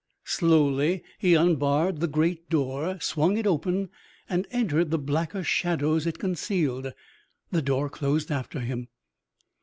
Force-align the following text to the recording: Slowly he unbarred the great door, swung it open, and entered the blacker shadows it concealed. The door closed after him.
Slowly 0.25 1.03
he 1.19 1.35
unbarred 1.35 1.99
the 1.99 2.07
great 2.07 2.49
door, 2.49 2.99
swung 2.99 3.37
it 3.37 3.45
open, 3.45 3.91
and 4.27 4.47
entered 4.49 4.89
the 4.89 4.97
blacker 4.97 5.43
shadows 5.43 6.07
it 6.07 6.17
concealed. 6.17 6.91
The 7.51 7.61
door 7.61 7.87
closed 7.87 8.31
after 8.31 8.61
him. 8.61 8.87